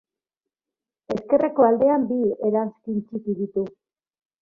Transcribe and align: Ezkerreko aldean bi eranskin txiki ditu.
Ezkerreko 1.17 1.69
aldean 1.69 2.09
bi 2.15 2.19
eranskin 2.51 3.01
txiki 3.07 3.41
ditu. 3.45 3.71